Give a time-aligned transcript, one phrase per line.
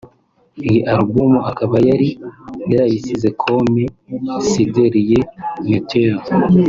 [0.65, 2.09] Iyi Alubum akaba yari
[2.71, 3.83] yarayise Comme
[4.51, 5.25] si de rien
[5.67, 6.09] n’était